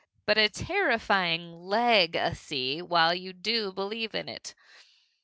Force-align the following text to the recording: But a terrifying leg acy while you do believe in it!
But 0.25 0.39
a 0.39 0.49
terrifying 0.49 1.53
leg 1.61 2.13
acy 2.13 2.81
while 2.81 3.13
you 3.13 3.33
do 3.33 3.71
believe 3.71 4.15
in 4.15 4.27
it! 4.27 4.55